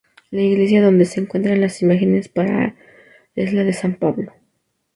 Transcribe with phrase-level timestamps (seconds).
[0.31, 2.75] La iglesia donde se encuentran las imágenes para
[3.35, 4.33] es la de San Pablo.